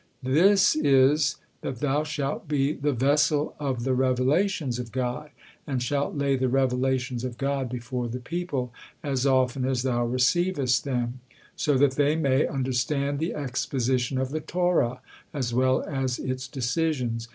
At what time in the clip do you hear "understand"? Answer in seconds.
12.47-13.19